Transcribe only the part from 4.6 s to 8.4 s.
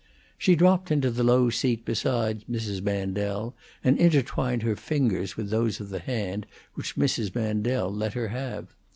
her fingers with those of the hand which Mrs. Mandel let her